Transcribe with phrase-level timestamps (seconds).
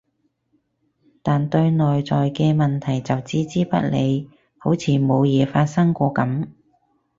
[1.21, 6.47] 但對內在嘅問題就置之不理，好似冇嘢發生過噉